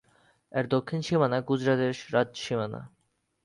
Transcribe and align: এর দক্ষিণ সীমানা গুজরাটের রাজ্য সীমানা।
এর 0.51 0.65
দক্ষিণ 0.67 0.99
সীমানা 1.01 1.37
গুজরাটের 1.41 1.95
রাজ্য 2.13 2.37
সীমানা। 2.45 2.81